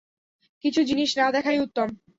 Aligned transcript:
কিছু 0.63 0.81
জিনিস 0.83 1.09
না 1.17 1.25
দেখাই 1.31 1.57
উওম। 1.59 1.89